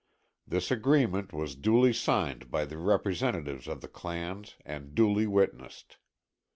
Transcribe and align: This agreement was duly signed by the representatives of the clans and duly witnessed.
This 0.47 0.71
agreement 0.71 1.31
was 1.31 1.53
duly 1.55 1.93
signed 1.93 2.49
by 2.49 2.65
the 2.65 2.79
representatives 2.79 3.67
of 3.67 3.81
the 3.81 3.87
clans 3.87 4.55
and 4.65 4.95
duly 4.95 5.27
witnessed. 5.27 5.97